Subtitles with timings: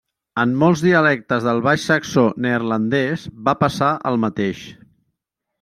[0.43, 4.69] En molts dialectes del baix saxó neerlandès, va passar el mateix.